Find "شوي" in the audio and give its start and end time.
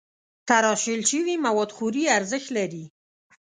1.09-1.35